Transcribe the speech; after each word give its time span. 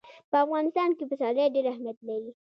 په 0.29 0.35
افغانستان 0.45 0.89
کې 0.97 1.03
پسرلی 1.09 1.53
ډېر 1.55 1.65
اهمیت 1.71 1.97
لري. 2.09 2.31